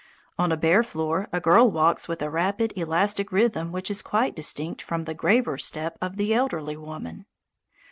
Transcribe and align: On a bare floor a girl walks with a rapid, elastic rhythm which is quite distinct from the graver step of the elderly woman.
On 0.39 0.51
a 0.51 0.57
bare 0.57 0.81
floor 0.81 1.29
a 1.31 1.39
girl 1.39 1.69
walks 1.69 2.07
with 2.07 2.23
a 2.23 2.29
rapid, 2.31 2.73
elastic 2.75 3.31
rhythm 3.31 3.71
which 3.71 3.91
is 3.91 4.01
quite 4.01 4.35
distinct 4.35 4.81
from 4.81 5.03
the 5.05 5.13
graver 5.13 5.59
step 5.59 5.95
of 6.01 6.17
the 6.17 6.33
elderly 6.33 6.75
woman. 6.75 7.27